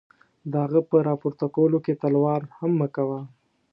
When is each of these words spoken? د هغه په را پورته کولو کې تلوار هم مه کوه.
د 0.51 0.53
هغه 0.63 0.81
په 0.89 0.97
را 1.07 1.13
پورته 1.21 1.45
کولو 1.55 1.77
کې 1.85 1.99
تلوار 2.01 2.41
هم 2.59 2.71
مه 2.79 2.87
کوه. 2.95 3.19